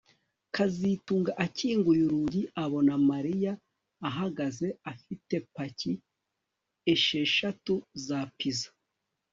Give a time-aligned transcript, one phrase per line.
[0.55, 3.51] kazitunga akinguye urugi abona Mariya
[4.09, 5.91] ahagaze afite paki
[6.93, 7.73] esheshatu
[8.07, 8.69] na pizza